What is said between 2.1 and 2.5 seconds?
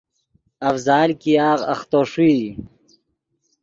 ݰوئی